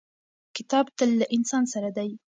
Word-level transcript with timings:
کتاب 0.57 0.85
تل 0.97 1.09
له 1.19 1.25
انسان 1.35 1.63
سره 1.73 1.89
دی. 1.97 2.09